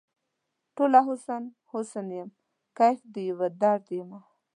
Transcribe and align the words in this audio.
ټوله 0.75 0.99
حسن، 1.07 1.43
حسن 1.71 2.07
یم 2.17 2.29
کیف 2.77 2.99
د 3.13 3.15
یوه 3.29 3.47
درد 3.61 3.85
یمه 3.97 4.19